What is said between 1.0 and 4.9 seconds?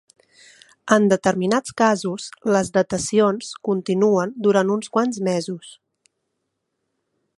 determinats casos, les datacions continuen durant